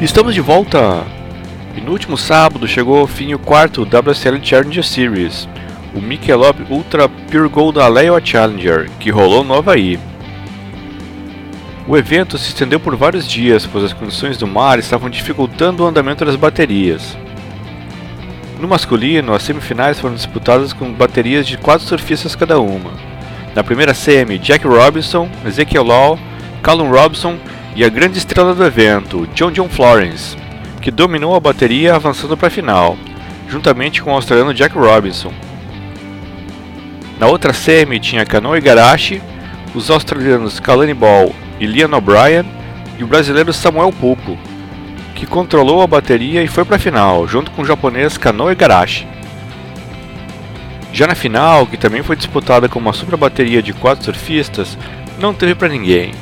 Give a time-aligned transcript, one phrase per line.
[0.00, 1.06] Estamos de volta!
[1.74, 5.48] E no último sábado chegou ao fim o quarto WSL Challenger Series,
[5.94, 9.98] o Michelob Ultra Pure Gold Alewa Challenger, que rolou no Havaí.
[11.88, 15.86] O evento se estendeu por vários dias, pois as condições do mar estavam dificultando o
[15.86, 17.16] andamento das baterias.
[18.60, 22.90] No masculino, as semifinais foram disputadas com baterias de quatro surfistas cada uma.
[23.54, 26.18] Na primeira semi, Jack Robinson, Ezekiel Law,
[26.62, 27.38] Callum Robson
[27.76, 30.34] e a grande estrela do evento, John John Florence,
[30.80, 32.96] que dominou a bateria avançando para a final,
[33.50, 35.30] juntamente com o australiano Jack Robinson.
[37.20, 39.20] Na outra semi tinha Kanoe Igarashi,
[39.74, 42.46] os australianos Kalani Ball e Liam O'Brien
[42.98, 44.38] e o brasileiro Samuel Pupo,
[45.14, 49.06] que controlou a bateria e foi para a final, junto com o japonês Kanoe Igarashi.
[50.94, 54.78] Já na final, que também foi disputada com uma super bateria de quatro surfistas,
[55.18, 56.12] não teve para ninguém.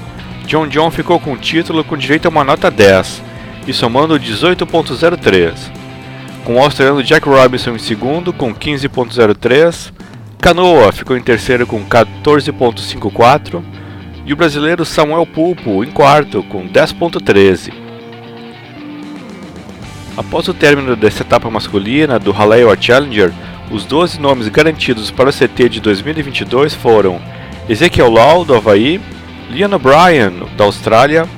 [0.47, 3.23] John John ficou com o título com direito a uma nota 10
[3.67, 5.55] e somando 18.03,
[6.45, 9.93] com o australiano Jack Robinson em segundo com 15.03,
[10.39, 13.63] Canoa ficou em terceiro com 14.54
[14.27, 17.73] e o brasileiro Samuel Pulpo em quarto com 10.13.
[20.17, 23.33] Após o término dessa etapa masculina do Haleo Challenger,
[23.71, 27.21] os 12 nomes garantidos para o CT de 2022 foram
[27.69, 29.01] Ezekiel Law, do Havaí,
[29.51, 31.29] Liam O'Brien, da Austrália,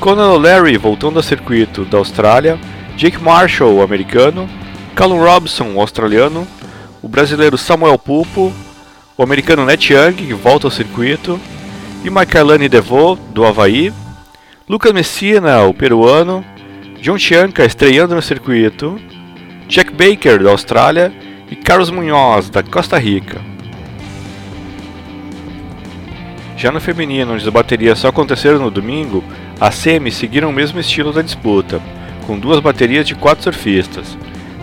[0.00, 2.58] Conan O'Leary, voltando ao circuito da Austrália,
[2.96, 4.48] Jake Marshall, americano,
[4.94, 6.46] Callum Robson, australiano,
[7.02, 8.52] o brasileiro Samuel Pulpo,
[9.16, 11.40] o americano Net Young, que volta ao circuito,
[12.04, 13.92] e Michaelani DeVoe, do Havaí,
[14.68, 16.44] Lucas Messina, o peruano,
[17.00, 18.98] John Chianca, estreando no circuito,
[19.68, 21.12] Jack Baker, da Austrália,
[21.50, 23.53] e Carlos Munhoz, da Costa Rica.
[26.64, 29.22] Já no feminino, onde as baterias só aconteceram no domingo,
[29.60, 31.78] as semis seguiram o mesmo estilo da disputa,
[32.26, 34.16] com duas baterias de quatro surfistas.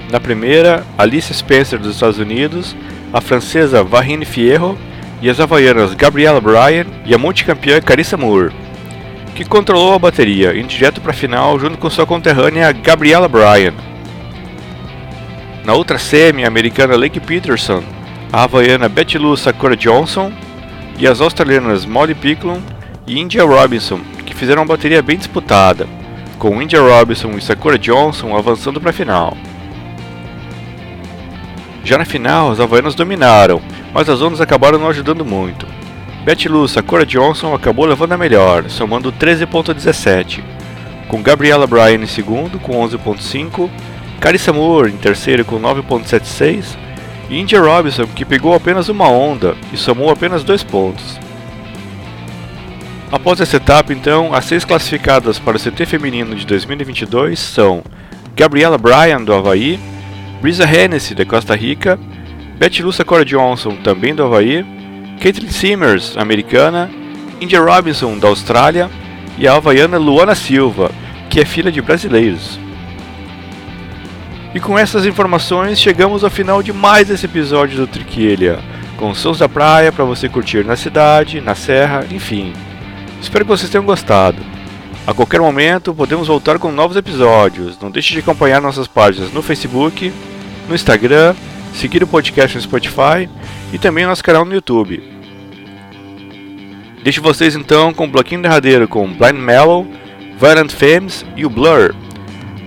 [0.09, 2.75] Na primeira, Alice Spencer dos Estados Unidos,
[3.13, 4.75] a francesa Varine Fierro
[5.21, 8.51] e as havaianas Gabriela Bryan e a multicampeã Carissa Moore,
[9.35, 13.75] que controlou a bateria, indo direto para a final junto com sua conterrânea Gabriela Bryan.
[15.63, 17.83] Na outra semi, a americana Lake Peterson,
[18.33, 20.31] a havaiana Betty Lou Sakura Johnson
[21.01, 22.61] e as australianas Molly Picklum
[23.07, 25.87] e India Robinson, que fizeram uma bateria bem disputada,
[26.37, 29.35] com India Robinson e Sakura Johnson avançando para a final.
[31.83, 33.59] Já na final, as havaianas dominaram,
[33.91, 35.65] mas as ondas acabaram não ajudando muito.
[36.23, 40.43] Betty Lou Sakura Johnson acabou levando a melhor, somando 13.17,
[41.07, 43.67] com Gabriela Bryan em segundo com 11.5
[44.19, 46.90] Carissa Moore em terceiro com 9.76 e
[47.31, 51.19] India Robinson que pegou apenas uma onda e somou apenas dois pontos.
[53.11, 57.83] Após essa etapa, então, as seis classificadas para o CT feminino de 2022 são
[58.35, 59.79] Gabriela Bryan do Havaí,
[60.41, 61.99] Brisa Hennessy da Costa Rica,
[62.57, 64.65] Betty Lucia Cora Johnson também do Havaí,
[65.21, 66.89] Caitlin Simmers, americana,
[67.39, 68.89] India Robinson da Austrália
[69.37, 70.91] e a havaiana Luana Silva,
[71.29, 72.59] que é filha de brasileiros.
[74.53, 78.59] E com essas informações chegamos ao final de mais esse episódio do Triquilha,
[78.97, 82.53] com sons da praia para você curtir na cidade, na serra, enfim.
[83.21, 84.37] Espero que vocês tenham gostado.
[85.07, 87.79] A qualquer momento podemos voltar com novos episódios.
[87.79, 90.11] Não deixe de acompanhar nossas páginas no Facebook,
[90.67, 91.33] no Instagram,
[91.73, 93.29] seguir o podcast no Spotify
[93.71, 95.01] e também nosso canal no YouTube.
[97.03, 99.87] Deixo vocês então com o bloquinho derradeiro com Blind Mellow,
[100.39, 101.95] Violent Femmes e o Blur.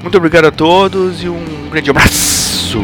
[0.04, 2.78] Muito obrigado a todos e um grande abraço!